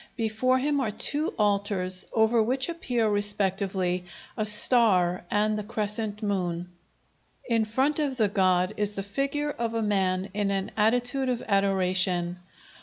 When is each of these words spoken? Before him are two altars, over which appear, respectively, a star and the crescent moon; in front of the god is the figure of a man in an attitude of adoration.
Before 0.15 0.57
him 0.57 0.79
are 0.79 0.89
two 0.89 1.27
altars, 1.37 2.07
over 2.11 2.41
which 2.41 2.67
appear, 2.69 3.07
respectively, 3.07 4.03
a 4.35 4.47
star 4.47 5.23
and 5.29 5.59
the 5.59 5.63
crescent 5.63 6.23
moon; 6.23 6.69
in 7.47 7.65
front 7.65 7.99
of 7.99 8.17
the 8.17 8.27
god 8.27 8.73
is 8.77 8.93
the 8.93 9.03
figure 9.03 9.51
of 9.51 9.75
a 9.75 9.83
man 9.83 10.29
in 10.33 10.49
an 10.49 10.71
attitude 10.75 11.29
of 11.29 11.43
adoration. 11.47 12.37